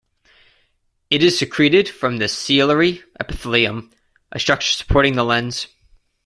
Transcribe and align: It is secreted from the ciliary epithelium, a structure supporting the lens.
It 1.11 1.21
is 1.21 1.37
secreted 1.37 1.87
from 1.87 2.17
the 2.17 2.27
ciliary 2.27 3.03
epithelium, 3.19 3.91
a 4.31 4.39
structure 4.39 4.73
supporting 4.75 5.13
the 5.15 5.23
lens. 5.23 5.67